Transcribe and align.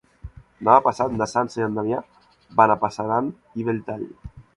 Demà 0.61 0.77
passat 0.85 1.11
na 1.17 1.27
Sança 1.33 1.59
i 1.61 1.65
en 1.65 1.77
Damià 1.79 1.99
van 2.61 2.73
a 2.73 2.79
Passanant 2.85 3.29
i 3.63 3.67
Belltall. 3.69 4.09